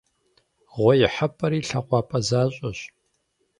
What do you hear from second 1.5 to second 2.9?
лъакъуапӀэ защӀэщ.